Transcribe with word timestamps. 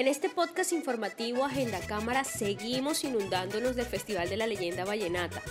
En 0.00 0.08
este 0.08 0.30
podcast 0.30 0.72
informativo 0.72 1.44
Agenda 1.44 1.78
Cámara 1.78 2.24
seguimos 2.24 3.04
inundándonos 3.04 3.76
del 3.76 3.84
Festival 3.84 4.30
de 4.30 4.38
la 4.38 4.46
Leyenda 4.46 4.86
Vallenata. 4.86 5.42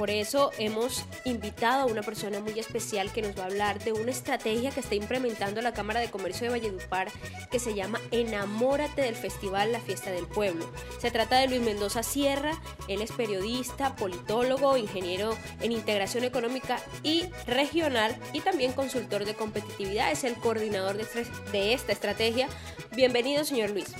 Por 0.00 0.08
eso 0.08 0.50
hemos 0.56 1.04
invitado 1.26 1.82
a 1.82 1.84
una 1.84 2.00
persona 2.00 2.40
muy 2.40 2.58
especial 2.58 3.12
que 3.12 3.20
nos 3.20 3.38
va 3.38 3.42
a 3.42 3.46
hablar 3.48 3.84
de 3.84 3.92
una 3.92 4.10
estrategia 4.10 4.70
que 4.70 4.80
está 4.80 4.94
implementando 4.94 5.60
la 5.60 5.74
Cámara 5.74 6.00
de 6.00 6.10
Comercio 6.10 6.46
de 6.46 6.58
Valledupar 6.58 7.12
que 7.50 7.58
se 7.58 7.74
llama 7.74 8.00
Enamórate 8.10 9.02
del 9.02 9.14
Festival 9.14 9.72
La 9.72 9.80
Fiesta 9.80 10.10
del 10.10 10.26
Pueblo. 10.26 10.72
Se 10.98 11.10
trata 11.10 11.38
de 11.38 11.48
Luis 11.48 11.60
Mendoza 11.60 12.02
Sierra, 12.02 12.58
él 12.88 13.02
es 13.02 13.12
periodista, 13.12 13.94
politólogo, 13.94 14.78
ingeniero 14.78 15.36
en 15.60 15.72
integración 15.72 16.24
económica 16.24 16.80
y 17.02 17.26
regional 17.46 18.16
y 18.32 18.40
también 18.40 18.72
consultor 18.72 19.26
de 19.26 19.34
competitividad, 19.34 20.10
es 20.10 20.24
el 20.24 20.32
coordinador 20.36 20.96
de 20.96 21.74
esta 21.74 21.92
estrategia. 21.92 22.48
Bienvenido, 22.96 23.44
señor 23.44 23.68
Luis. 23.68 23.94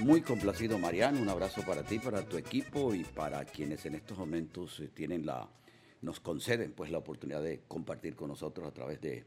Muy 0.00 0.20
complacido, 0.20 0.78
Mariano. 0.78 1.20
Un 1.20 1.28
abrazo 1.28 1.62
para 1.62 1.82
ti, 1.82 1.98
para 1.98 2.22
tu 2.22 2.36
equipo 2.36 2.94
y 2.94 3.02
para 3.02 3.44
quienes 3.44 3.84
en 3.84 3.96
estos 3.96 4.16
momentos 4.16 4.78
eh, 4.78 4.88
tienen 4.94 5.26
la, 5.26 5.48
nos 6.02 6.20
conceden 6.20 6.72
pues 6.72 6.92
la 6.92 6.98
oportunidad 6.98 7.42
de 7.42 7.62
compartir 7.66 8.14
con 8.14 8.28
nosotros 8.28 8.68
a 8.68 8.70
través 8.70 9.00
de 9.00 9.24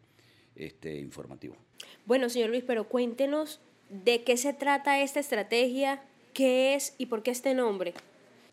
este 0.55 0.97
informativo. 0.97 1.57
Bueno, 2.05 2.29
señor 2.29 2.51
Luis, 2.51 2.63
pero 2.65 2.85
cuéntenos 2.87 3.59
de 3.89 4.23
qué 4.23 4.37
se 4.37 4.53
trata 4.53 5.01
esta 5.01 5.19
estrategia, 5.19 6.03
qué 6.33 6.73
es 6.75 6.95
y 6.97 7.07
por 7.07 7.21
qué 7.21 7.31
este 7.31 7.53
nombre. 7.53 7.93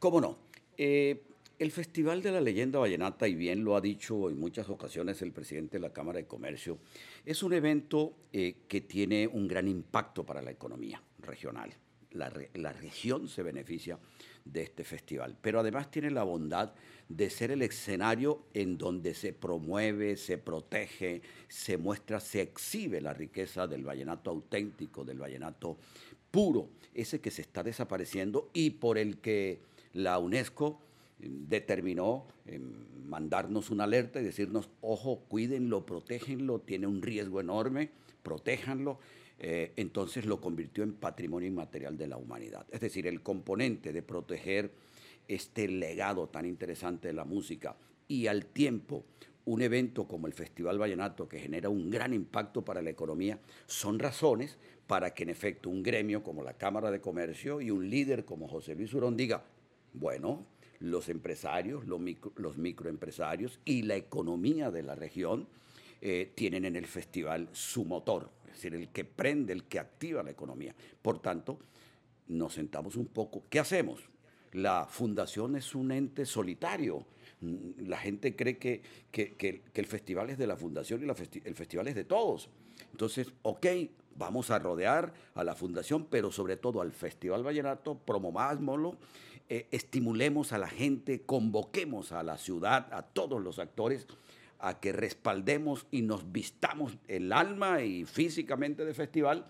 ¿Cómo 0.00 0.20
no? 0.20 0.38
Eh, 0.76 1.22
el 1.60 1.70
Festival 1.70 2.20
de 2.20 2.32
la 2.32 2.40
Leyenda 2.40 2.80
Vallenata, 2.80 3.28
y 3.28 3.36
bien 3.36 3.62
lo 3.62 3.76
ha 3.76 3.80
dicho 3.80 4.28
en 4.28 4.40
muchas 4.40 4.68
ocasiones 4.68 5.22
el 5.22 5.30
presidente 5.30 5.76
de 5.76 5.82
la 5.82 5.92
Cámara 5.92 6.18
de 6.18 6.26
Comercio, 6.26 6.78
es 7.24 7.44
un 7.44 7.52
evento 7.52 8.12
eh, 8.32 8.56
que 8.66 8.80
tiene 8.80 9.28
un 9.28 9.46
gran 9.46 9.68
impacto 9.68 10.26
para 10.26 10.42
la 10.42 10.50
economía 10.50 11.00
regional. 11.20 11.72
La, 12.12 12.72
región 12.72 13.28
se 13.28 13.42
beneficia 13.42 13.98
de 14.44 14.62
este 14.62 14.82
festival, 14.82 15.36
pero 15.40 15.60
además 15.60 15.90
tiene 15.90 16.10
la 16.10 16.24
bondad 16.24 16.72
de 17.08 17.28
ser 17.28 17.50
el 17.50 17.62
escenario 17.62 18.44
en 18.54 18.78
donde 18.78 19.14
se 19.14 19.32
promueve, 19.32 20.16
se 20.16 20.38
protege, 20.38 21.22
se 21.48 21.76
muestra, 21.76 22.18
se 22.20 22.40
exhibe 22.40 23.00
la 23.00 23.12
riqueza 23.12 23.66
del 23.66 23.84
vallenato 23.84 24.30
auténtico, 24.30 25.04
del 25.04 25.18
vallenato 25.18 25.76
puro, 26.30 26.70
ese 26.94 27.20
que 27.20 27.30
se 27.30 27.42
está 27.42 27.62
desapareciendo 27.62 28.50
y 28.52 28.70
por 28.70 28.98
el 28.98 29.18
que 29.18 29.60
la 29.92 30.18
UNESCO 30.18 30.80
determinó 31.18 32.26
eh, 32.46 32.60
mandarnos 33.06 33.70
una 33.70 33.84
alerta 33.84 34.20
y 34.20 34.24
decirnos, 34.24 34.68
ojo, 34.80 35.20
cuídenlo, 35.28 35.84
protégenlo, 35.84 36.60
tiene 36.60 36.86
un 36.86 37.02
riesgo 37.02 37.40
enorme, 37.40 37.90
protéjanlo. 38.22 38.98
Eh, 39.38 39.72
entonces 39.76 40.26
lo 40.26 40.40
convirtió 40.40 40.82
en 40.82 40.94
patrimonio 40.94 41.48
inmaterial 41.48 41.96
de 41.96 42.08
la 42.08 42.16
humanidad. 42.16 42.66
Es 42.70 42.80
decir, 42.80 43.06
el 43.06 43.22
componente 43.22 43.92
de 43.92 44.02
proteger 44.02 44.72
este 45.28 45.68
legado 45.68 46.28
tan 46.28 46.46
interesante 46.46 47.08
de 47.08 47.14
la 47.14 47.24
música 47.24 47.76
y 48.08 48.26
al 48.26 48.46
tiempo 48.46 49.04
un 49.44 49.62
evento 49.62 50.06
como 50.06 50.26
el 50.26 50.32
Festival 50.32 50.78
Vallenato 50.78 51.28
que 51.28 51.38
genera 51.38 51.68
un 51.68 51.88
gran 51.88 52.12
impacto 52.12 52.64
para 52.64 52.82
la 52.82 52.90
economía 52.90 53.38
son 53.66 53.98
razones 53.98 54.58
para 54.86 55.14
que 55.14 55.22
en 55.22 55.30
efecto 55.30 55.70
un 55.70 55.82
gremio 55.82 56.22
como 56.22 56.42
la 56.42 56.54
Cámara 56.54 56.90
de 56.90 57.00
Comercio 57.00 57.60
y 57.60 57.70
un 57.70 57.88
líder 57.88 58.24
como 58.24 58.48
José 58.48 58.74
Luis 58.74 58.92
Urón 58.92 59.16
diga, 59.16 59.44
bueno, 59.94 60.46
los 60.80 61.08
empresarios, 61.08 61.86
los, 61.86 62.58
microempresarios 62.58 63.60
y 63.64 63.82
la 63.82 63.96
economía 63.96 64.70
de 64.70 64.82
la 64.82 64.94
región 64.94 65.48
eh, 66.00 66.32
tienen 66.34 66.64
en 66.64 66.76
el 66.76 66.86
festival 66.86 67.48
su 67.52 67.84
motor, 67.84 68.30
es 68.46 68.52
decir, 68.54 68.74
el 68.74 68.88
que 68.88 69.04
prende, 69.04 69.52
el 69.52 69.64
que 69.64 69.78
activa 69.78 70.22
la 70.22 70.30
economía. 70.30 70.74
Por 71.02 71.20
tanto, 71.20 71.58
nos 72.28 72.54
sentamos 72.54 72.96
un 72.96 73.06
poco. 73.06 73.44
¿Qué 73.48 73.58
hacemos? 73.58 74.00
La 74.52 74.86
fundación 74.86 75.56
es 75.56 75.74
un 75.74 75.92
ente 75.92 76.24
solitario. 76.26 77.06
Mm, 77.40 77.86
la 77.86 77.98
gente 77.98 78.34
cree 78.34 78.58
que, 78.58 78.82
que, 79.10 79.62
el 79.74 79.86
festival 79.86 80.30
es 80.30 80.38
de 80.38 80.46
la 80.46 80.56
fundación 80.56 81.02
y 81.04 81.08
el 81.44 81.54
festival 81.54 81.88
es 81.88 81.94
de 81.94 82.04
todos. 82.04 82.48
Entonces, 82.92 83.32
ok, 83.42 83.66
vamos 84.16 84.50
a 84.50 84.58
rodear 84.58 85.12
a 85.34 85.44
la 85.44 85.54
fundación, 85.54 86.06
pero 86.10 86.32
sobre 86.32 86.56
todo 86.56 86.80
al 86.80 86.92
Festival 86.92 87.44
Vallenato, 87.44 87.98
promovámoslo 87.98 88.96
eh, 89.50 89.66
estimulemos 89.70 90.52
a 90.52 90.58
la 90.58 90.68
gente, 90.68 91.22
convoquemos 91.22 92.12
a 92.12 92.22
la 92.22 92.36
ciudad, 92.36 92.92
a 92.92 93.00
todos 93.00 93.42
los 93.42 93.58
actores, 93.58 94.06
a 94.58 94.80
que 94.80 94.92
respaldemos 94.92 95.86
y 95.90 96.02
nos 96.02 96.32
vistamos 96.32 96.98
el 97.06 97.32
alma 97.32 97.82
y 97.82 98.04
físicamente 98.04 98.84
de 98.84 98.94
festival 98.94 99.46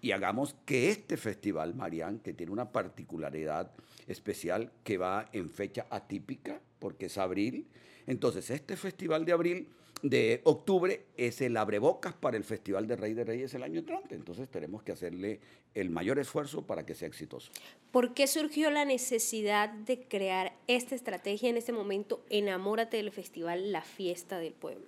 y 0.00 0.12
hagamos 0.12 0.54
que 0.66 0.90
este 0.90 1.16
festival, 1.16 1.74
Marián, 1.74 2.18
que 2.18 2.34
tiene 2.34 2.52
una 2.52 2.70
particularidad 2.70 3.72
especial 4.06 4.70
que 4.84 4.98
va 4.98 5.30
en 5.32 5.48
fecha 5.48 5.86
atípica, 5.88 6.60
porque 6.78 7.06
es 7.06 7.16
abril, 7.16 7.66
entonces 8.06 8.50
este 8.50 8.76
festival 8.76 9.24
de 9.24 9.32
abril 9.32 9.68
de 10.04 10.42
octubre 10.44 11.06
es 11.16 11.40
el 11.40 11.56
abrebocas 11.56 12.12
para 12.12 12.36
el 12.36 12.44
Festival 12.44 12.86
de 12.86 12.94
Rey 12.94 13.14
de 13.14 13.24
Reyes 13.24 13.54
el 13.54 13.62
año 13.62 13.78
entrante. 13.80 14.14
Entonces 14.14 14.50
tenemos 14.50 14.82
que 14.82 14.92
hacerle 14.92 15.40
el 15.72 15.88
mayor 15.88 16.18
esfuerzo 16.18 16.66
para 16.66 16.84
que 16.84 16.94
sea 16.94 17.08
exitoso. 17.08 17.50
¿Por 17.90 18.12
qué 18.12 18.26
surgió 18.26 18.70
la 18.70 18.84
necesidad 18.84 19.70
de 19.70 20.06
crear 20.06 20.52
esta 20.66 20.94
estrategia 20.94 21.48
en 21.48 21.56
este 21.56 21.72
momento? 21.72 22.22
Enamórate 22.28 22.98
del 22.98 23.12
festival 23.12 23.72
La 23.72 23.80
Fiesta 23.80 24.38
del 24.38 24.52
Pueblo. 24.52 24.84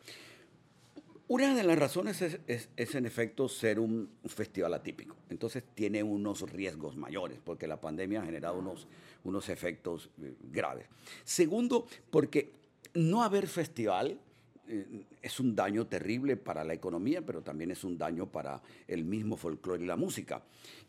Una 1.28 1.54
de 1.54 1.65
las 1.65 1.78
razones 1.78 2.21
es, 2.21 2.69
en 2.77 3.06
efecto 3.06 3.48
ser 3.48 3.81
un 3.81 4.10
festival 4.27 4.75
atípico. 4.75 5.16
Entonces 5.31 5.65
tiene 5.75 6.03
unos 6.03 6.43
riesgos 6.43 6.94
mayores 6.94 7.38
porque 7.43 7.66
la 7.66 7.81
pandemia 7.81 8.21
ha 8.21 8.27
generado 8.27 8.59
unos, 8.59 8.87
unos 9.25 9.48
efectos 9.48 10.10
eh, 10.22 10.34
graves. 10.53 10.87
Segundo, 11.25 11.87
porque 12.10 12.53
no 12.93 13.22
haber 13.22 13.47
festival 13.47 14.21
es 15.22 15.41
un 15.41 15.54
daño 15.54 15.87
terrible 15.87 16.37
para 16.37 16.65
la 16.65 16.75
economía, 16.75 17.25
pero 17.25 17.43
también 17.43 17.71
es 17.71 17.84
un 17.84 17.97
daño 17.99 18.31
para 18.31 18.62
el 18.87 19.04
mismo 19.04 19.37
folclore 19.37 19.84
y 19.84 19.87
la 19.87 19.97
música. 19.97 20.43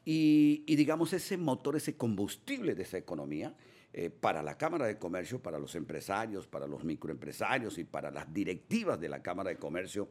Y, 0.05 0.63
digamos, 0.75 1.13
ese 1.13 1.37
motor, 1.37 1.75
ese 1.75 1.97
combustible 1.97 2.75
de 2.75 2.83
esa 2.83 2.97
economía, 2.97 3.55
eh, 3.93 4.09
para 4.09 4.43
la 4.43 4.57
Cámara 4.57 4.85
de 4.85 4.97
Comercio, 4.97 5.41
para 5.41 5.59
los 5.59 5.75
empresarios, 5.75 6.47
para 6.47 6.67
los 6.67 6.83
microempresarios 6.83 7.77
y 7.77 7.83
para 7.83 8.11
las 8.11 8.31
directivas 8.33 8.99
de 8.99 9.09
la 9.09 9.21
Cámara 9.21 9.49
de 9.49 9.57
Comercio, 9.57 10.09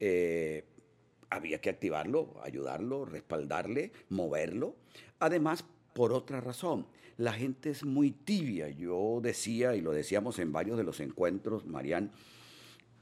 eh, 0.00 0.64
había 1.30 1.60
que 1.60 1.70
activarlo, 1.70 2.40
ayudarlo, 2.42 3.04
respaldarle, 3.04 3.92
moverlo. 4.08 4.76
Además, 5.18 5.64
por 5.92 6.12
otra 6.12 6.40
razón, 6.40 6.86
la 7.16 7.32
gente 7.32 7.70
es 7.70 7.84
muy 7.84 8.12
tibia. 8.12 8.68
Yo 8.70 9.20
decía, 9.22 9.74
y 9.74 9.80
lo 9.80 9.92
decíamos 9.92 10.38
en 10.38 10.52
varios 10.52 10.78
de 10.78 10.84
los 10.84 11.00
encuentros, 11.00 11.66
Marián, 11.66 12.12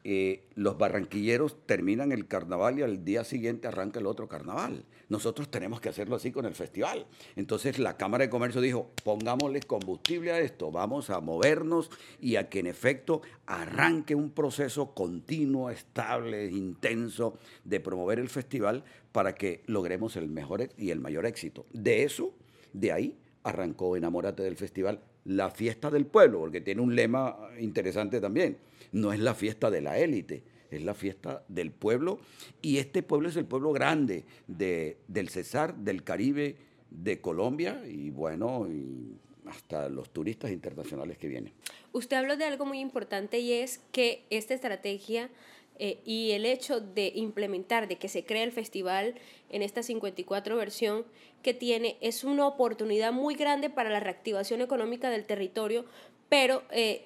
eh, 0.09 0.45
los 0.55 0.79
barranquilleros 0.79 1.67
terminan 1.67 2.13
el 2.13 2.29
carnaval 2.29 2.79
y 2.79 2.83
al 2.83 3.05
día 3.05 3.25
siguiente 3.25 3.67
arranca 3.67 3.99
el 3.99 4.07
otro 4.07 4.29
carnaval. 4.29 4.85
Nosotros 5.09 5.51
tenemos 5.51 5.81
que 5.81 5.89
hacerlo 5.89 6.15
así 6.15 6.31
con 6.31 6.45
el 6.45 6.55
festival. 6.55 7.09
Entonces 7.35 7.81
la 7.81 7.97
Cámara 7.97 8.23
de 8.23 8.31
Comercio 8.31 8.61
dijo, 8.61 8.93
pongámosle 9.03 9.59
combustible 9.63 10.31
a 10.31 10.39
esto, 10.39 10.71
vamos 10.71 11.11
a 11.11 11.19
movernos 11.19 11.91
y 12.21 12.37
a 12.37 12.49
que 12.49 12.61
en 12.61 12.69
efecto 12.69 13.23
arranque 13.47 14.15
un 14.15 14.31
proceso 14.31 14.95
continuo, 14.95 15.71
estable, 15.71 16.47
intenso 16.53 17.37
de 17.65 17.81
promover 17.81 18.21
el 18.21 18.29
festival 18.29 18.85
para 19.11 19.35
que 19.35 19.65
logremos 19.67 20.15
el 20.15 20.29
mejor 20.29 20.69
y 20.79 20.91
el 20.91 21.01
mayor 21.01 21.27
éxito. 21.27 21.67
De 21.73 22.05
eso, 22.05 22.33
de 22.73 22.93
ahí 22.93 23.19
arrancó 23.43 23.97
Enamórate 23.97 24.45
del 24.45 24.57
Festival, 24.57 25.01
la 25.27 25.51
fiesta 25.51 25.91
del 25.91 26.07
pueblo, 26.07 26.41
porque 26.41 26.61
tiene 26.61 26.81
un 26.81 26.95
lema 26.95 27.37
interesante 27.59 28.21
también 28.21 28.57
no 28.93 29.13
es 29.13 29.21
la 29.21 29.35
fiesta 29.35 29.71
de 29.71 29.81
la 29.81 29.99
élite, 29.99 30.43
es 30.71 30.83
la 30.83 30.95
fiesta 30.95 31.45
del 31.49 31.71
pueblo. 31.71 32.19
Y 32.63 32.79
este 32.79 33.03
pueblo 33.03 33.29
es 33.29 33.37
el 33.37 33.47
pueblo 33.47 33.73
grande 33.73 34.25
de, 34.47 34.99
del 35.09 35.29
Cesar, 35.29 35.77
del 35.77 36.03
Caribe, 36.03 36.57
de 36.91 37.21
Colombia 37.21 37.83
y 37.87 38.11
bueno, 38.11 38.67
y 38.69 39.19
hasta 39.47 39.89
los 39.89 40.11
turistas 40.11 40.51
internacionales 40.51 41.19
que 41.19 41.29
vienen. 41.29 41.53
Usted 41.93 42.17
habló 42.17 42.37
de 42.37 42.45
algo 42.45 42.65
muy 42.65 42.81
importante 42.81 43.39
y 43.39 43.53
es 43.53 43.81
que 43.93 44.25
esta 44.31 44.55
estrategia 44.55 45.31
eh, 45.79 46.01
y 46.05 46.33
el 46.33 46.47
hecho 46.47 46.81
de 46.81 47.13
implementar, 47.15 47.89
de 47.89 47.97
que 47.97 48.09
se 48.09 48.25
crea 48.25 48.43
el 48.43 48.53
festival 48.53 49.15
en 49.51 49.63
esta 49.63 49.83
54 49.83 50.57
versión 50.57 51.05
que 51.43 51.55
tiene, 51.55 51.97
es 52.01 52.25
una 52.25 52.47
oportunidad 52.47 53.13
muy 53.13 53.35
grande 53.35 53.71
para 53.71 53.91
la 53.91 54.01
reactivación 54.01 54.61
económica 54.61 55.11
del 55.11 55.27
territorio, 55.27 55.85
pero 56.29 56.63
eh, 56.71 57.05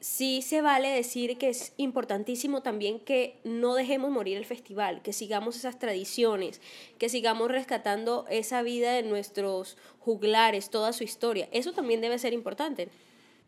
sí 0.00 0.42
se 0.42 0.62
vale 0.62 0.88
decir 0.88 1.38
que 1.38 1.48
es 1.50 1.72
importantísimo 1.76 2.62
también 2.62 3.00
que 3.00 3.38
no 3.44 3.74
dejemos 3.74 4.10
morir 4.10 4.36
el 4.36 4.46
festival, 4.46 5.02
que 5.02 5.12
sigamos 5.12 5.56
esas 5.56 5.78
tradiciones, 5.78 6.60
que 6.98 7.08
sigamos 7.08 7.50
rescatando 7.50 8.26
esa 8.30 8.62
vida 8.62 8.92
de 8.92 9.02
nuestros 9.02 9.76
juglares, 9.98 10.70
toda 10.70 10.92
su 10.92 11.04
historia. 11.04 11.48
Eso 11.52 11.72
también 11.72 12.00
debe 12.00 12.18
ser 12.18 12.32
importante. 12.32 12.88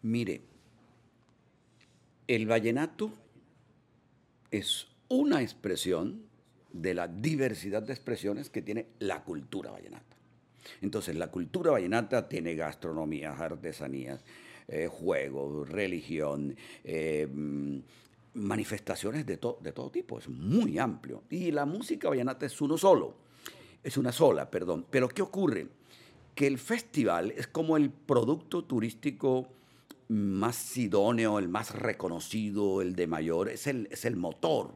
Mire, 0.02 0.42
el 2.28 2.46
vallenato 2.46 3.12
es 4.52 4.86
una 5.08 5.42
expresión 5.42 6.22
de 6.72 6.94
la 6.94 7.08
diversidad 7.08 7.82
de 7.82 7.92
expresiones 7.92 8.50
que 8.50 8.62
tiene 8.62 8.86
la 9.00 9.24
cultura 9.24 9.72
vallenata. 9.72 10.16
Entonces, 10.80 11.16
la 11.16 11.28
cultura 11.30 11.72
vallenata 11.72 12.28
tiene 12.28 12.54
gastronomías, 12.54 13.40
artesanías, 13.40 14.24
eh, 14.68 14.86
juegos, 14.86 15.68
religión, 15.68 16.54
eh, 16.84 17.26
mm, 17.30 17.78
manifestaciones 18.34 19.26
de, 19.26 19.38
de 19.60 19.72
todo 19.72 19.90
tipo, 19.90 20.18
es 20.18 20.28
muy 20.28 20.78
amplio. 20.78 21.24
Y 21.30 21.50
la 21.50 21.66
música 21.66 22.08
vallenata 22.08 22.46
es 22.46 22.60
uno 22.60 22.78
solo, 22.78 23.16
es 23.82 23.96
una 23.96 24.12
sola, 24.12 24.50
perdón. 24.50 24.86
Pero 24.90 25.08
¿qué 25.08 25.22
ocurre? 25.22 25.66
Que 26.34 26.46
el 26.46 26.58
festival 26.58 27.32
es 27.32 27.46
como 27.48 27.76
el 27.76 27.90
producto 27.90 28.64
turístico 28.64 29.48
más 30.08 30.76
idóneo, 30.76 31.38
el 31.38 31.48
más 31.48 31.74
reconocido, 31.74 32.82
el 32.82 32.94
de 32.94 33.06
mayor, 33.06 33.48
es 33.48 33.66
el, 33.66 33.88
es 33.90 34.04
el 34.04 34.16
motor 34.16 34.74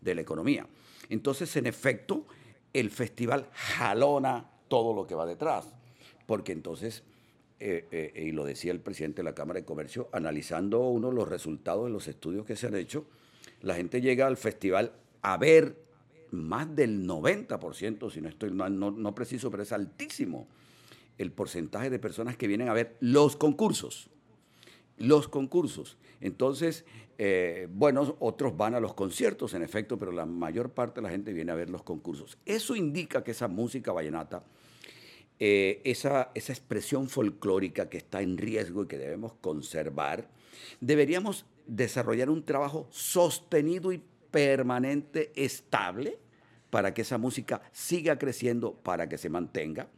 de 0.00 0.14
la 0.14 0.20
economía. 0.20 0.66
Entonces, 1.08 1.54
en 1.56 1.66
efecto, 1.66 2.26
el 2.72 2.90
festival 2.90 3.48
jalona 3.52 4.50
todo 4.68 4.94
lo 4.94 5.06
que 5.06 5.14
va 5.14 5.26
detrás, 5.26 5.68
porque 6.26 6.52
entonces, 6.52 7.02
eh, 7.60 7.86
eh, 7.90 8.24
y 8.26 8.32
lo 8.32 8.44
decía 8.44 8.72
el 8.72 8.80
presidente 8.80 9.18
de 9.18 9.24
la 9.24 9.34
Cámara 9.34 9.60
de 9.60 9.66
Comercio, 9.66 10.08
analizando 10.12 10.80
uno 10.80 11.08
de 11.10 11.14
los 11.14 11.28
resultados 11.28 11.84
de 11.84 11.90
los 11.90 12.08
estudios 12.08 12.46
que 12.46 12.56
se 12.56 12.66
han 12.66 12.74
hecho, 12.74 13.06
la 13.60 13.74
gente 13.74 14.00
llega 14.00 14.26
al 14.26 14.36
festival 14.36 14.92
a 15.20 15.36
ver 15.36 15.82
más 16.30 16.74
del 16.74 17.06
90%, 17.06 18.10
si 18.10 18.20
no 18.20 18.28
estoy 18.28 18.50
no, 18.50 18.68
no 18.68 19.14
preciso, 19.14 19.50
pero 19.50 19.62
es 19.62 19.72
altísimo 19.72 20.48
el 21.18 21.32
porcentaje 21.32 21.90
de 21.90 21.98
personas 21.98 22.36
que 22.36 22.46
vienen 22.46 22.68
a 22.68 22.72
ver 22.72 22.96
los 23.00 23.36
concursos. 23.36 24.08
Los 25.02 25.26
concursos. 25.26 25.98
Entonces, 26.20 26.84
eh, 27.18 27.66
bueno, 27.72 28.16
otros 28.20 28.56
van 28.56 28.76
a 28.76 28.80
los 28.80 28.94
conciertos, 28.94 29.52
en 29.54 29.64
efecto, 29.64 29.98
pero 29.98 30.12
la 30.12 30.26
mayor 30.26 30.70
parte 30.70 31.00
de 31.00 31.02
la 31.02 31.10
gente 31.10 31.32
viene 31.32 31.50
a 31.50 31.56
ver 31.56 31.70
los 31.70 31.82
concursos. 31.82 32.38
Eso 32.46 32.76
indica 32.76 33.24
que 33.24 33.32
esa 33.32 33.48
música 33.48 33.90
vallenata, 33.90 34.44
eh, 35.40 35.80
esa, 35.82 36.30
esa 36.36 36.52
expresión 36.52 37.08
folclórica 37.08 37.88
que 37.88 37.96
está 37.96 38.22
en 38.22 38.38
riesgo 38.38 38.84
y 38.84 38.86
que 38.86 38.96
debemos 38.96 39.32
conservar, 39.40 40.28
deberíamos 40.80 41.46
desarrollar 41.66 42.30
un 42.30 42.44
trabajo 42.44 42.86
sostenido 42.90 43.92
y 43.92 44.00
permanente, 44.30 45.32
estable, 45.34 46.20
para 46.70 46.94
que 46.94 47.02
esa 47.02 47.18
música 47.18 47.60
siga 47.72 48.20
creciendo, 48.20 48.74
para 48.74 49.08
que 49.08 49.18
se 49.18 49.30
mantenga, 49.30 49.88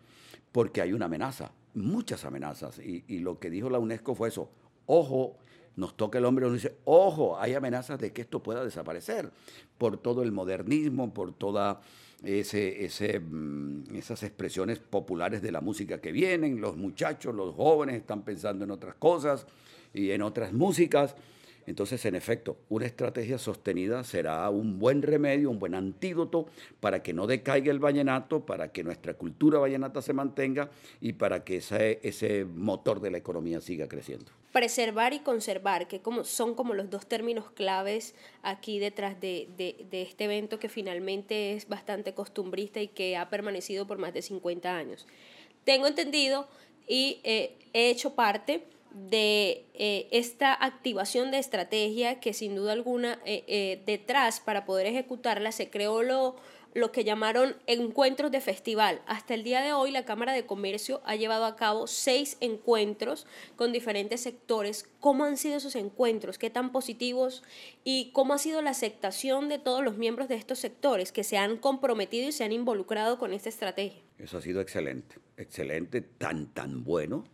porque 0.50 0.80
hay 0.80 0.94
una 0.94 1.04
amenaza, 1.04 1.52
muchas 1.74 2.24
amenazas. 2.24 2.78
Y, 2.78 3.04
y 3.06 3.18
lo 3.18 3.38
que 3.38 3.50
dijo 3.50 3.68
la 3.68 3.78
UNESCO 3.78 4.14
fue 4.14 4.28
eso, 4.28 4.50
ojo, 4.86 5.36
nos 5.76 5.96
toca 5.96 6.18
el 6.18 6.24
hombre 6.24 6.46
y 6.46 6.50
nos 6.50 6.62
dice, 6.62 6.76
ojo, 6.84 7.38
hay 7.38 7.54
amenazas 7.54 7.98
de 7.98 8.12
que 8.12 8.22
esto 8.22 8.42
pueda 8.42 8.64
desaparecer 8.64 9.30
por 9.78 9.98
todo 9.98 10.22
el 10.22 10.32
modernismo, 10.32 11.12
por 11.12 11.32
todas 11.32 11.78
ese, 12.22 12.84
ese, 12.84 13.20
mm, 13.20 13.96
esas 13.96 14.22
expresiones 14.22 14.78
populares 14.78 15.42
de 15.42 15.52
la 15.52 15.60
música 15.60 16.00
que 16.00 16.12
vienen, 16.12 16.60
los 16.60 16.76
muchachos, 16.76 17.34
los 17.34 17.54
jóvenes 17.54 17.96
están 17.96 18.22
pensando 18.22 18.64
en 18.64 18.70
otras 18.70 18.94
cosas 18.94 19.46
y 19.92 20.10
en 20.10 20.22
otras 20.22 20.52
músicas. 20.52 21.16
Entonces, 21.66 22.04
en 22.04 22.14
efecto, 22.14 22.58
una 22.68 22.86
estrategia 22.86 23.38
sostenida 23.38 24.04
será 24.04 24.48
un 24.50 24.78
buen 24.78 25.02
remedio, 25.02 25.50
un 25.50 25.58
buen 25.58 25.74
antídoto 25.74 26.46
para 26.80 27.02
que 27.02 27.12
no 27.12 27.26
decaiga 27.26 27.70
el 27.70 27.78
vallenato, 27.78 28.44
para 28.44 28.72
que 28.72 28.84
nuestra 28.84 29.14
cultura 29.14 29.58
vallenata 29.58 30.02
se 30.02 30.12
mantenga 30.12 30.70
y 31.00 31.14
para 31.14 31.44
que 31.44 31.56
ese, 31.56 32.44
motor 32.44 33.00
de 33.00 33.10
la 33.10 33.18
economía 33.18 33.60
siga 33.60 33.88
creciendo. 33.88 34.30
Preservar 34.52 35.14
y 35.14 35.20
conservar, 35.20 35.88
que 35.88 36.00
como, 36.00 36.24
son 36.24 36.54
como 36.54 36.74
los 36.74 36.90
dos 36.90 37.06
términos 37.06 37.50
claves 37.50 38.14
aquí 38.42 38.78
detrás 38.78 39.20
de, 39.20 39.48
este 39.90 40.24
evento 40.24 40.58
que 40.58 40.68
finalmente 40.68 41.54
es 41.54 41.68
bastante 41.68 42.14
costumbrista 42.14 42.80
y 42.80 42.88
que 42.88 43.16
ha 43.16 43.30
permanecido 43.30 43.86
por 43.86 43.98
más 43.98 44.12
de 44.12 44.22
50 44.22 44.76
años. 44.76 45.06
Tengo 45.64 45.86
entendido 45.86 46.46
y 46.86 47.20
eh, 47.24 47.56
he 47.72 47.90
hecho 47.90 48.14
parte 48.14 48.62
de 48.94 49.66
eh, 49.74 50.08
esta 50.12 50.54
activación 50.54 51.32
de 51.32 51.38
estrategia 51.38 52.20
que 52.20 52.32
sin 52.32 52.54
duda 52.54 52.72
alguna 52.72 53.18
eh, 53.26 53.44
eh, 53.48 53.82
detrás 53.84 54.38
para 54.38 54.64
poder 54.64 54.86
ejecutarla 54.86 55.50
se 55.50 55.68
creó 55.68 56.04
lo, 56.04 56.36
lo 56.74 56.92
que 56.92 57.02
llamaron 57.02 57.56
encuentros 57.66 58.30
de 58.30 58.40
festival. 58.40 59.02
Hasta 59.06 59.34
el 59.34 59.42
día 59.42 59.62
de 59.62 59.72
hoy 59.72 59.90
la 59.90 60.04
Cámara 60.04 60.32
de 60.32 60.46
Comercio 60.46 61.00
ha 61.04 61.16
llevado 61.16 61.44
a 61.44 61.56
cabo 61.56 61.88
seis 61.88 62.36
encuentros 62.40 63.26
con 63.56 63.72
diferentes 63.72 64.20
sectores. 64.20 64.88
¿Cómo 65.00 65.24
han 65.24 65.38
sido 65.38 65.56
esos 65.56 65.74
encuentros? 65.74 66.38
¿Qué 66.38 66.48
tan 66.48 66.70
positivos? 66.70 67.42
¿Y 67.82 68.12
cómo 68.12 68.34
ha 68.34 68.38
sido 68.38 68.62
la 68.62 68.70
aceptación 68.70 69.48
de 69.48 69.58
todos 69.58 69.82
los 69.82 69.96
miembros 69.96 70.28
de 70.28 70.36
estos 70.36 70.60
sectores 70.60 71.10
que 71.10 71.24
se 71.24 71.36
han 71.36 71.56
comprometido 71.56 72.28
y 72.28 72.32
se 72.32 72.44
han 72.44 72.52
involucrado 72.52 73.18
con 73.18 73.32
esta 73.32 73.48
estrategia? 73.48 74.02
Eso 74.18 74.38
ha 74.38 74.40
sido 74.40 74.60
excelente, 74.60 75.16
excelente, 75.36 76.00
tan, 76.00 76.54
tan 76.54 76.84
bueno 76.84 77.24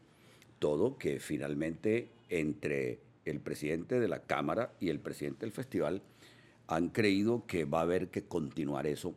todo 0.60 0.96
que 0.98 1.18
finalmente 1.18 2.10
entre 2.28 3.00
el 3.24 3.40
presidente 3.40 3.98
de 3.98 4.06
la 4.06 4.22
Cámara 4.22 4.72
y 4.78 4.90
el 4.90 5.00
presidente 5.00 5.40
del 5.40 5.52
festival 5.52 6.02
han 6.68 6.90
creído 6.90 7.44
que 7.46 7.64
va 7.64 7.80
a 7.80 7.82
haber 7.82 8.08
que 8.08 8.22
continuar 8.22 8.86
eso, 8.86 9.14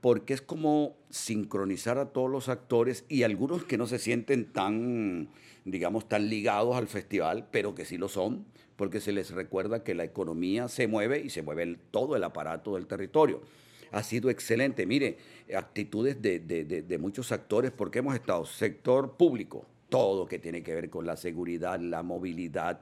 porque 0.00 0.34
es 0.34 0.42
como 0.42 0.96
sincronizar 1.10 1.98
a 1.98 2.06
todos 2.06 2.30
los 2.30 2.48
actores 2.48 3.04
y 3.08 3.22
algunos 3.22 3.64
que 3.64 3.78
no 3.78 3.86
se 3.86 4.00
sienten 4.00 4.52
tan, 4.52 5.28
digamos, 5.64 6.08
tan 6.08 6.28
ligados 6.28 6.76
al 6.76 6.88
festival, 6.88 7.46
pero 7.52 7.74
que 7.74 7.84
sí 7.84 7.98
lo 7.98 8.08
son, 8.08 8.44
porque 8.76 9.00
se 9.00 9.12
les 9.12 9.30
recuerda 9.30 9.84
que 9.84 9.94
la 9.94 10.04
economía 10.04 10.68
se 10.68 10.88
mueve 10.88 11.20
y 11.20 11.30
se 11.30 11.42
mueve 11.42 11.78
todo 11.90 12.16
el 12.16 12.24
aparato 12.24 12.74
del 12.74 12.86
territorio. 12.86 13.42
Ha 13.90 14.02
sido 14.02 14.28
excelente. 14.28 14.86
Mire, 14.86 15.18
actitudes 15.56 16.20
de, 16.20 16.40
de 16.40 16.98
muchos 16.98 17.32
actores, 17.32 17.70
porque 17.70 18.00
hemos 18.00 18.14
estado 18.14 18.44
sector 18.44 19.16
público, 19.16 19.66
todo 19.88 20.26
que 20.26 20.38
tiene 20.38 20.62
que 20.62 20.74
ver 20.74 20.90
con 20.90 21.06
la 21.06 21.16
seguridad, 21.16 21.80
la 21.80 22.02
movilidad, 22.02 22.80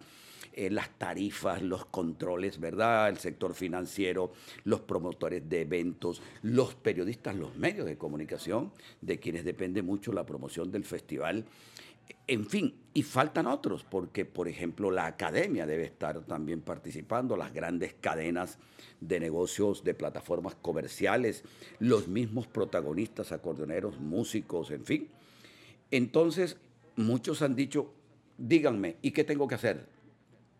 eh, 0.52 0.70
las 0.70 0.88
tarifas, 0.98 1.60
los 1.60 1.84
controles, 1.84 2.58
¿verdad? 2.58 3.10
El 3.10 3.18
sector 3.18 3.54
financiero, 3.54 4.32
los 4.64 4.80
promotores 4.80 5.46
de 5.48 5.60
eventos, 5.60 6.22
los 6.42 6.74
periodistas, 6.74 7.36
los 7.36 7.56
medios 7.56 7.86
de 7.86 7.98
comunicación, 7.98 8.72
de 9.02 9.20
quienes 9.20 9.44
depende 9.44 9.82
mucho 9.82 10.12
la 10.12 10.24
promoción 10.24 10.72
del 10.72 10.84
festival. 10.84 11.44
En 12.26 12.46
fin, 12.46 12.74
y 12.94 13.02
faltan 13.02 13.46
otros, 13.46 13.84
porque 13.84 14.24
por 14.24 14.48
ejemplo 14.48 14.90
la 14.90 15.06
academia 15.06 15.66
debe 15.66 15.84
estar 15.84 16.24
también 16.24 16.62
participando, 16.62 17.36
las 17.36 17.52
grandes 17.52 17.94
cadenas 18.00 18.58
de 19.00 19.20
negocios 19.20 19.84
de 19.84 19.92
plataformas 19.92 20.54
comerciales, 20.54 21.44
los 21.78 22.08
mismos 22.08 22.46
protagonistas, 22.46 23.32
acordeoneros, 23.32 24.00
músicos, 24.00 24.70
en 24.70 24.84
fin. 24.84 25.08
Entonces, 25.90 26.56
muchos 26.96 27.42
han 27.42 27.54
dicho, 27.54 27.92
díganme, 28.36 28.96
¿y 29.02 29.10
qué 29.12 29.24
tengo 29.24 29.46
que 29.46 29.54
hacer? 29.54 29.86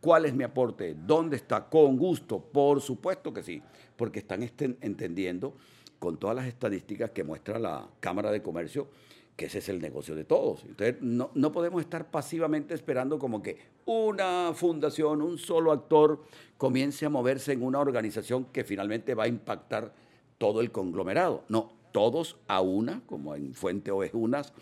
¿Cuál 0.01 0.27
es 0.27 0.35
mi 0.35 0.45
aporte? 0.45 0.95
¿Dónde 0.95 1.37
está? 1.37 1.69
Con 1.69 1.97
gusto, 1.97 2.41
por 2.41 2.81
supuesto 2.81 3.33
que 3.33 3.43
sí, 3.43 3.63
porque 3.97 4.21
están 4.21 4.43
entendiendo 4.43 5.57
con 5.99 6.19
todas 6.19 6.37
las 6.37 6.47
estadísticas 6.47 7.11
que 7.11 7.25
muestra 7.25 7.59
la 7.59 7.89
Cámara 8.01 8.31
de 8.31 8.43
Comercio 8.43 8.89
que 9.37 9.47
ese 9.47 9.59
es 9.59 9.69
el 9.69 9.81
negocio 9.81 10.15
de 10.15 10.25
todos. 10.25 10.65
Entonces, 10.65 10.97
no, 11.03 11.31
no, 11.35 11.53
podemos 11.53 11.83
estar 11.83 12.11
pasivamente 12.11 12.75
esperando 12.75 13.19
como 13.19 13.43
que 13.43 13.59
una 13.85 14.53
fundación, 14.55 15.21
un 15.21 15.37
solo 15.39 15.73
actor 15.73 16.23
comience 16.57 17.05
a 17.05 17.11
moverse 17.11 17.53
en 17.53 17.63
una 17.63 17.79
organización 17.79 18.47
que 18.47 18.65
finalmente 18.65 19.15
va 19.15 19.25
a 19.25 19.29
impactar 19.29 19.93
todo 20.39 20.63
el 20.63 20.73
conglomerado. 20.73 21.45
No, 21.49 21.75
todos 21.93 22.39
a 22.49 22.63
una, 22.63 23.03
como 23.07 23.35
en 23.35 23.53
Fuente 23.55 23.91
Ovejunas, 23.91 24.55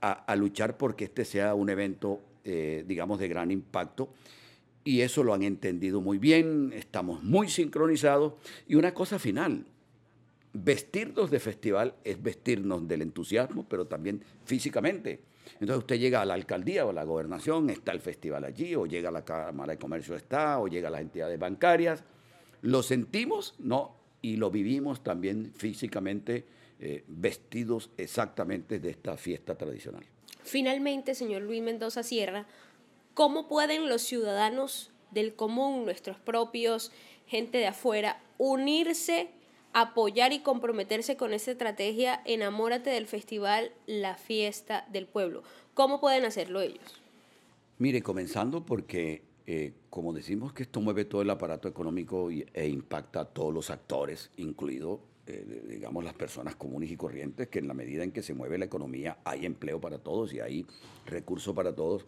a, 0.00 0.36
luchar 0.36 0.76
porque 0.76 1.04
este 1.04 1.24
sea 1.24 1.54
un 1.54 1.68
evento, 1.68 2.20
eh, 2.44 2.84
digamos, 2.86 3.18
de 3.18 3.28
gran 3.28 3.50
impacto. 3.50 4.12
Y 4.82 5.02
eso 5.02 5.22
lo 5.22 5.34
han 5.34 5.42
entendido 5.42 6.00
muy 6.00 6.18
bien, 6.18 6.72
estamos 6.74 7.22
muy 7.22 7.48
sincronizados. 7.48 8.34
Y 8.66 8.76
una 8.76 8.94
cosa 8.94 9.18
final, 9.18 9.66
vestirnos 10.54 11.30
de 11.30 11.38
festival 11.38 11.94
es 12.02 12.22
vestirnos 12.22 12.88
del 12.88 13.02
entusiasmo, 13.02 13.66
pero 13.68 13.86
también 13.86 14.22
físicamente. 14.44 15.20
Entonces 15.54 15.78
usted 15.78 15.98
llega 15.98 16.22
a 16.22 16.24
la 16.24 16.34
alcaldía 16.34 16.86
o 16.86 16.90
a 16.90 16.92
la 16.94 17.04
gobernación, 17.04 17.68
está 17.68 17.92
el 17.92 18.00
festival 18.00 18.44
allí, 18.44 18.74
o 18.74 18.86
llega 18.86 19.10
a 19.10 19.12
la 19.12 19.24
Cámara 19.24 19.72
de 19.72 19.78
Comercio 19.78 20.14
está, 20.14 20.58
o 20.58 20.68
llega 20.68 20.88
a 20.88 20.90
las 20.90 21.02
entidades 21.02 21.38
bancarias. 21.38 22.04
Lo 22.62 22.82
sentimos, 22.82 23.54
¿no? 23.58 23.96
Y 24.22 24.36
lo 24.36 24.50
vivimos 24.50 25.02
también 25.02 25.52
físicamente 25.54 26.46
eh, 26.82 27.04
vestidos 27.08 27.90
exactamente 27.98 28.80
de 28.80 28.90
esta 28.90 29.16
fiesta 29.16 29.54
tradicional. 29.54 30.02
Finalmente, 30.42 31.14
señor 31.14 31.42
Luis 31.42 31.62
Mendoza 31.62 32.02
Sierra, 32.02 32.46
¿cómo 33.12 33.48
pueden 33.48 33.88
los 33.88 34.00
ciudadanos 34.00 34.90
del 35.10 35.34
común, 35.34 35.84
nuestros 35.84 36.18
propios, 36.18 36.90
gente 37.26 37.58
de 37.58 37.66
afuera, 37.66 38.22
unirse, 38.38 39.28
apoyar 39.74 40.32
y 40.32 40.40
comprometerse 40.40 41.16
con 41.16 41.34
esta 41.34 41.50
estrategia 41.50 42.22
Enamórate 42.24 42.88
del 42.88 43.06
Festival 43.06 43.72
La 43.86 44.14
Fiesta 44.14 44.86
del 44.90 45.06
Pueblo? 45.06 45.42
¿Cómo 45.74 46.00
pueden 46.00 46.24
hacerlo 46.24 46.62
ellos? 46.62 47.00
Mire, 47.78 48.02
comenzando 48.02 48.64
porque 48.64 49.22
eh, 49.46 49.72
como 49.90 50.12
decimos 50.12 50.52
que 50.52 50.62
esto 50.62 50.80
mueve 50.80 51.04
todo 51.04 51.22
el 51.22 51.30
aparato 51.30 51.66
económico 51.66 52.30
e 52.30 52.68
impacta 52.68 53.20
a 53.20 53.24
todos 53.24 53.52
los 53.52 53.68
actores, 53.70 54.30
incluido 54.36 55.00
eh, 55.26 55.64
digamos, 55.68 56.04
las 56.04 56.14
personas 56.14 56.56
comunes 56.56 56.90
y 56.90 56.96
corrientes, 56.96 57.48
que 57.48 57.58
en 57.58 57.68
la 57.68 57.74
medida 57.74 58.04
en 58.04 58.12
que 58.12 58.22
se 58.22 58.34
mueve 58.34 58.58
la 58.58 58.64
economía 58.64 59.18
hay 59.24 59.46
empleo 59.46 59.80
para 59.80 59.98
todos 59.98 60.32
y 60.32 60.40
hay 60.40 60.66
recursos 61.06 61.54
para 61.54 61.74
todos. 61.74 62.04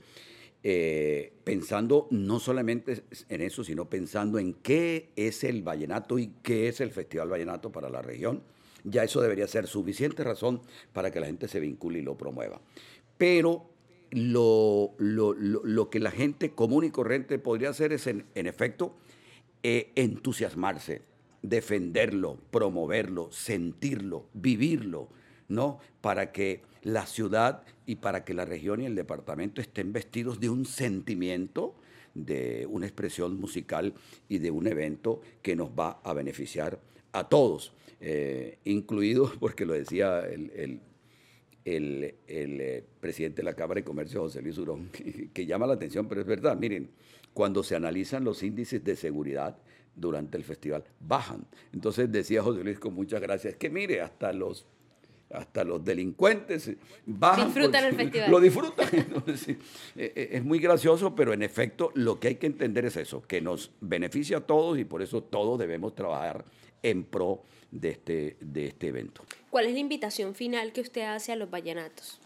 Eh, 0.65 1.33
pensando 1.43 2.07
no 2.11 2.39
solamente 2.39 3.03
en 3.29 3.41
eso, 3.41 3.65
sino 3.65 3.91
pensando 3.91 4.39
en 4.39 4.55
qué 4.55 5.11
es 5.17 5.43
el 5.43 5.63
vallenato 5.63 6.21
y 6.21 6.35
qué 6.43 6.69
es 6.69 6.81
el 6.81 6.93
Festival 6.93 7.29
Vallenato 7.29 7.73
para 7.73 7.91
la 7.91 8.01
región, 8.01 8.43
ya 8.85 9.03
eso 9.03 9.21
debería 9.21 9.49
ser 9.49 9.67
suficiente 9.67 10.23
razón 10.23 10.61
para 10.93 11.11
que 11.11 11.21
la 11.21 11.27
gente 11.27 11.49
se 11.49 11.59
vincule 11.59 11.99
y 11.99 12.03
lo 12.03 12.17
promueva. 12.17 12.61
Pero 13.19 13.73
lo, 14.11 14.95
lo, 14.99 15.91
que 15.91 15.99
la 15.99 16.11
gente 16.11 16.53
común 16.53 16.85
y 16.85 16.91
corriente 16.91 17.39
podría 17.39 17.71
hacer 17.71 17.93
es, 17.93 18.07
en, 18.07 18.27
efecto, 18.35 18.95
eh, 19.63 19.91
entusiasmarse, 19.95 21.03
defenderlo, 21.43 22.39
promoverlo, 22.51 23.31
sentirlo, 23.33 24.27
vivirlo, 24.33 25.09
¿no? 25.49 25.81
Para 26.01 26.33
que 26.33 26.63
la 26.83 27.07
ciudad 27.07 27.65
y 27.87 27.97
para 27.97 28.25
que 28.25 28.35
la 28.35 28.45
región 28.45 28.81
y 28.81 28.87
el 28.87 28.95
departamento 28.95 29.61
estén 29.61 29.93
vestidos 29.93 30.41
de 30.41 30.49
un 30.49 30.65
sentimiento, 30.65 31.75
de 32.15 32.67
una 32.71 32.87
expresión 32.87 33.39
musical 33.41 33.95
y 34.29 34.39
de 34.39 34.51
un 34.51 34.67
evento 34.67 35.21
que 35.43 35.57
nos 35.57 35.71
va 35.71 36.01
a 36.05 36.13
beneficiar 36.13 36.79
a 37.13 37.29
todos, 37.29 37.73
eh, 38.01 38.59
incluidos, 38.65 39.37
porque 39.41 39.67
lo 39.67 39.75
decía 39.75 40.21
el, 40.21 40.81
eh, 41.65 42.85
presidente 43.01 43.37
de 43.37 43.45
la 43.45 43.55
Cámara 43.55 43.81
de 43.81 43.85
Comercio, 43.85 44.21
José 44.21 44.43
Luis 44.43 44.59
Urón, 44.59 44.91
que, 45.33 45.47
llama 45.47 45.67
la 45.67 45.75
atención, 45.75 46.09
pero 46.09 46.21
es 46.21 46.27
verdad, 46.27 46.57
miren, 46.57 46.91
cuando 47.35 47.63
se 47.63 47.77
analizan 47.77 48.25
los 48.25 48.43
índices 48.43 48.85
de 48.85 48.97
seguridad 48.97 49.57
durante 49.95 50.37
el 50.37 50.45
festival, 50.45 50.85
bajan. 51.01 51.45
Entonces 51.73 52.11
decía 52.11 52.43
José 52.43 52.65
Luis 52.65 52.79
con 52.79 52.95
muchas 52.95 53.21
gracias, 53.21 53.57
que 53.57 53.71
mire, 53.71 54.01
hasta 54.01 54.33
los 54.33 54.67
hasta 55.33 55.65
los 55.65 55.83
delincuentes 55.83 56.71
bajan. 57.07 57.47
Disfrutan 57.47 57.85
el 57.87 57.95
festival. 57.95 58.31
Lo 58.31 58.41
disfrutan. 58.41 58.89
Eh, 59.95 60.13
eh, 60.15 60.29
es 60.33 60.45
muy 60.45 60.59
gracioso, 60.59 61.15
pero 61.15 61.33
en 61.33 61.43
efecto 61.43 61.91
lo 61.95 62.19
que 62.19 62.29
hay 62.29 62.35
que 62.37 62.47
entender 62.47 62.85
es 62.85 62.97
eso, 62.97 63.23
que 63.23 63.41
nos 63.41 63.71
beneficia 63.81 64.39
a 64.39 64.41
todos 64.41 64.79
y 64.79 64.85
por 64.85 65.03
eso 65.03 65.23
todos 65.23 65.59
debemos 65.59 65.95
trabajar 65.95 66.45
en 66.83 67.05
pro 67.05 67.43
de 67.71 67.91
este, 67.91 68.37
de 68.41 68.67
este 68.67 68.89
evento. 68.89 69.23
¿Cuál 69.51 69.67
es 69.67 69.75
la 69.75 69.81
invitación 69.81 70.35
final 70.35 70.73
que 70.73 70.81
usted 70.81 71.03
hace 71.03 71.33
a 71.33 71.37
los 71.37 71.51
vallenatos? 71.51 72.21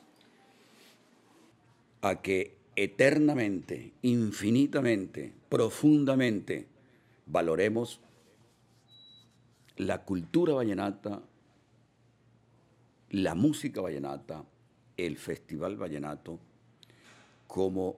A 2.02 2.20
que 2.20 2.56
eternamente, 2.76 3.92
infinitamente, 4.02 5.32
profundamente 5.48 6.66
valoremos 7.26 8.00
la 9.76 10.04
cultura 10.04 10.54
vallenata, 10.54 11.22
la 13.10 13.34
música 13.34 13.80
vallenata, 13.80 14.44
el 14.96 15.16
festival 15.18 15.76
vallenato, 15.76 16.38
como, 17.46 17.96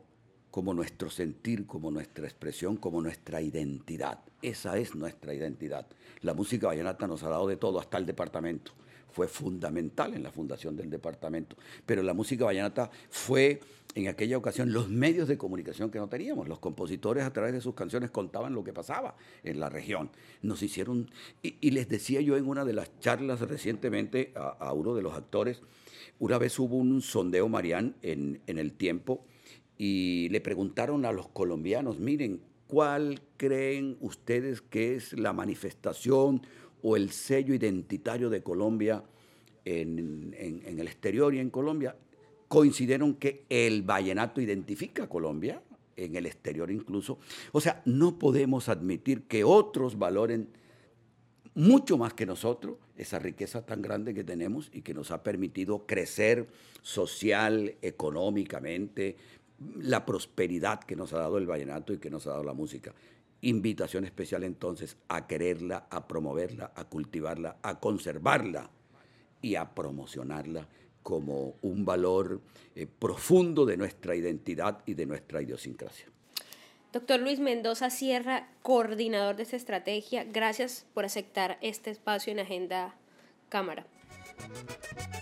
como 0.51 0.75
nuestro 0.75 1.11
sentir, 1.11 1.67
como 1.67 1.91
nuestra 1.91 2.25
expresión, 2.25 2.77
como 2.77 3.01
nuestra 3.01 3.41
identidad. 3.41 4.21
Esa 4.43 4.77
es 4.77 4.95
nuestra 4.95 5.35
identidad. 5.35 5.87
La 6.23 6.35
música 6.35 6.67
vallenata 6.67 7.07
nos 7.07 7.23
ha 7.23 7.29
dado 7.29 7.47
de 7.47 7.57
todo, 7.57 7.79
hasta 7.79 7.99
el 7.99 8.07
departamento. 8.07 8.73
Fue 9.11 9.29
fundamental 9.29 10.15
en 10.15 10.23
la 10.23 10.31
fundación 10.31 10.77
del 10.77 10.91
departamento. 10.91 11.57
Pero 11.87 12.03
la 12.03 12.15
música 12.15 12.45
vallenata 12.45 12.91
fue 13.11 13.61
en 13.95 14.09
aquella 14.09 14.37
ocasión 14.37 14.73
los 14.73 14.89
medios 14.89 15.29
de 15.29 15.39
comunicación 15.39 15.91
que 15.91 15.99
no 15.99 16.09
teníamos. 16.09 16.49
Los 16.49 16.59
compositores 16.59 17.25
a 17.25 17.33
través 17.33 17.53
de 17.53 17.61
sus 17.61 17.75
canciones 17.75 18.11
contaban 18.11 18.55
lo 18.55 18.63
que 18.63 18.73
pasaba 18.73 19.17
en 19.43 19.61
la 19.61 19.69
región. 19.69 20.11
Nos 20.43 20.63
hicieron, 20.63 21.11
y, 21.43 21.71
les 21.71 21.89
decía 21.89 22.21
yo 22.21 22.37
en 22.37 22.47
una 22.47 22.65
de 22.65 22.75
las 22.75 22.99
charlas 23.01 23.41
recientemente 23.41 24.33
a, 24.37 24.73
uno 24.73 24.95
de 24.95 25.03
los 25.03 25.15
actores, 25.15 25.63
una 26.19 26.39
vez 26.39 26.59
hubo 26.59 26.77
un 26.77 27.01
sondeo, 27.03 27.49
Marián, 27.49 27.97
en, 28.03 28.41
en 28.47 28.59
el 28.59 28.73
tiempo, 28.73 29.25
y 29.77 30.29
le 30.31 30.41
preguntaron 30.41 31.05
a 31.05 31.13
los 31.13 31.29
colombianos, 31.29 31.99
miren, 31.99 32.41
¿cuál 32.67 33.21
creen 33.37 33.97
ustedes 34.01 34.61
que 34.61 34.97
es 34.97 35.13
la 35.13 35.33
manifestación 35.33 36.43
o 36.83 36.97
el 36.97 37.11
sello 37.11 37.55
identitario 37.55 38.31
de 38.31 38.43
Colombia 38.43 39.03
en, 39.65 40.35
el 40.39 40.87
exterior 40.87 41.35
y 41.35 41.39
en 41.39 41.51
Colombia? 41.51 41.97
Coincidieron 42.49 43.15
que 43.15 43.45
el 43.49 43.83
vallenato 43.83 44.41
identifica 44.41 45.05
a 45.05 45.09
Colombia, 45.09 45.63
en 45.97 46.17
el 46.17 46.27
exterior 46.27 46.71
incluso. 46.71 47.19
O 47.53 47.61
sea, 47.61 47.83
no 47.85 48.19
podemos 48.19 48.69
admitir 48.69 49.23
que 49.23 49.45
otros 49.45 49.99
valoren 49.99 50.49
mucho 51.55 51.99
más 51.99 52.15
que 52.15 52.25
nosotros 52.25 52.77
esa 52.97 53.19
riqueza 53.19 53.67
tan 53.67 53.83
grande 53.83 54.15
que 54.15 54.25
tenemos 54.25 54.71
y 54.73 54.83
que 54.83 54.95
nos 54.95 55.11
ha 55.11 55.23
permitido 55.23 55.87
crecer 55.87 56.49
social, 56.83 57.75
económicamente, 57.83 59.17
la 59.81 60.07
prosperidad 60.07 60.81
que 60.81 60.97
nos 60.97 61.13
ha 61.13 61.19
dado 61.19 61.39
el 61.39 61.47
vallenato 61.47 61.93
y 61.93 61.99
que 61.99 62.11
nos 62.11 62.27
ha 62.27 62.31
dado 62.31 62.45
la 62.45 62.55
música. 62.55 62.95
Invitación 63.41 64.05
especial 64.05 64.43
entonces 64.43 64.97
a 65.09 65.27
quererla, 65.27 65.87
a 65.91 66.09
promoverla, 66.09 66.73
a 66.75 66.85
cultivarla, 66.85 67.57
a 67.63 67.79
conservarla 67.79 68.71
y 69.41 69.55
a 69.55 69.75
promocionarla 69.75 70.67
como 71.03 71.55
un 71.63 71.85
valor 71.85 72.41
eh, 72.75 72.87
profundo 72.87 73.65
de 73.65 73.77
nuestra 73.77 74.17
identidad 74.17 74.83
y 74.87 74.95
de 74.95 75.07
nuestra 75.07 75.41
idiosincrasia. 75.41 76.07
Doctor 76.93 77.21
Luis 77.21 77.39
Mendoza 77.39 77.91
Sierra, 77.91 78.49
coordinador 78.63 79.37
de 79.37 79.45
esta 79.45 79.57
estrategia, 79.57 80.25
gracias 80.25 80.87
por 80.95 81.05
aceptar 81.05 81.59
este 81.61 81.91
espacio 81.91 82.33
en 82.33 82.41
Agenda 82.41 82.95
Cámara. 83.49 83.87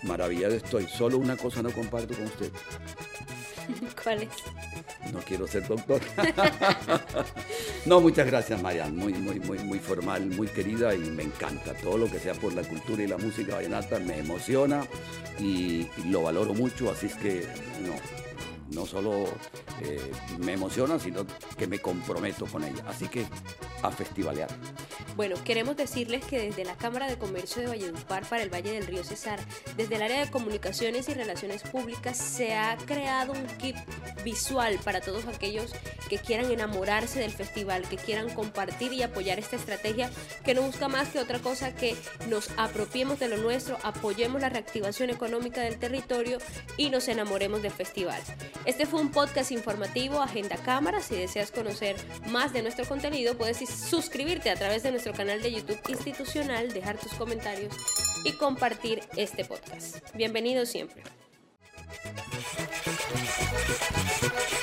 Maravillado 0.03 0.55
estoy. 0.55 0.87
Solo 0.87 1.17
una 1.17 1.37
cosa 1.37 1.61
no 1.61 1.71
comparto 1.71 2.13
con 2.15 2.25
usted. 2.25 2.51
¿Cuál 4.03 4.23
es? 4.23 4.29
No 5.13 5.19
quiero 5.19 5.47
ser 5.47 5.67
doctor. 5.67 6.01
no, 7.85 8.01
muchas 8.01 8.27
gracias, 8.27 8.61
Marian. 8.61 8.95
Muy, 8.95 9.13
muy, 9.13 9.39
muy, 9.39 9.59
muy 9.59 9.79
formal, 9.79 10.25
muy 10.25 10.47
querida 10.47 10.93
y 10.93 10.99
me 10.99 11.23
encanta. 11.23 11.73
Todo 11.75 11.97
lo 11.97 12.11
que 12.11 12.19
sea 12.19 12.33
por 12.33 12.53
la 12.53 12.63
cultura 12.63 13.03
y 13.03 13.07
la 13.07 13.17
música 13.17 13.55
vallenata 13.55 13.99
me 13.99 14.19
emociona 14.19 14.85
y, 15.39 15.87
lo 16.09 16.23
valoro 16.23 16.53
mucho, 16.53 16.91
así 16.91 17.07
es 17.07 17.15
que 17.15 17.47
no, 17.81 17.93
no 18.75 18.85
solo 18.85 19.25
eh, 19.81 20.11
me 20.39 20.53
emociona, 20.53 20.99
sino 20.99 21.25
que 21.57 21.67
me 21.67 21.79
comprometo 21.79 22.45
con 22.45 22.63
ella. 22.63 22.83
Así 22.87 23.07
que 23.07 23.25
a 23.83 23.91
festivalear. 23.91 24.49
Bueno, 25.15 25.35
queremos 25.43 25.75
decirles 25.75 26.23
que 26.25 26.39
desde 26.39 26.63
la 26.63 26.75
Cámara 26.75 27.07
de 27.07 27.17
Comercio 27.17 27.61
de 27.61 27.67
Valledupar 27.67 28.23
para 28.27 28.43
el 28.43 28.53
Valle 28.53 28.71
del 28.71 28.85
Río 28.85 29.03
Cesar, 29.03 29.39
desde 29.75 29.95
el 29.95 30.03
área 30.03 30.23
de 30.23 30.29
comunicaciones 30.29 31.09
y 31.09 31.13
relaciones 31.13 31.63
públicas, 31.63 32.17
se 32.17 32.55
ha 32.55 32.77
creado 32.85 33.33
un 33.33 33.47
kit 33.57 33.75
visual 34.27 34.77
para 34.83 34.99
todos 34.99 35.25
aquellos 35.25 35.71
que 36.09 36.17
quieran 36.17 36.51
enamorarse 36.51 37.21
del 37.21 37.31
festival, 37.31 37.87
que 37.87 37.95
quieran 37.95 38.29
compartir 38.29 38.91
y 38.91 39.01
apoyar 39.01 39.39
esta 39.39 39.55
estrategia 39.55 40.11
que 40.43 40.53
no 40.53 40.63
busca 40.63 40.89
más 40.89 41.07
que 41.07 41.19
otra 41.19 41.39
cosa 41.39 41.73
que 41.73 41.95
nos 42.27 42.49
apropiemos 42.57 43.19
de 43.19 43.29
lo 43.29 43.37
nuestro, 43.37 43.77
apoyemos 43.83 44.41
la 44.41 44.49
reactivación 44.49 45.11
económica 45.11 45.61
del 45.61 45.79
territorio 45.79 46.39
y 46.75 46.89
nos 46.89 47.07
enamoremos 47.07 47.61
del 47.61 47.71
festival. 47.71 48.21
Este 48.65 48.85
fue 48.85 48.99
un 48.99 49.11
podcast 49.11 49.53
informativo 49.53 50.21
Agenda 50.21 50.57
Cámara. 50.57 50.99
Si 51.01 51.15
deseas 51.15 51.51
conocer 51.51 51.95
más 52.27 52.51
de 52.51 52.63
nuestro 52.63 52.85
contenido, 52.85 53.37
puedes 53.37 53.59
suscribirte 53.69 54.49
a 54.49 54.55
través 54.55 54.83
de 54.83 54.91
nuestro 54.91 55.13
canal 55.13 55.41
de 55.41 55.53
YouTube 55.53 55.79
institucional, 55.87 56.73
dejar 56.73 56.97
tus 56.97 57.13
comentarios 57.13 57.73
y 58.25 58.33
compartir 58.33 59.01
este 59.15 59.45
podcast. 59.45 59.99
Bienvenido 60.15 60.65
siempre. 60.65 61.01
Thank 63.39 64.51
you. 64.51 64.56